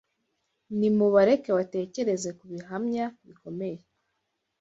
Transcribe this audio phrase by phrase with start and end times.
[0.77, 3.79] Nimubareke batekereze ku bihamya bikomeye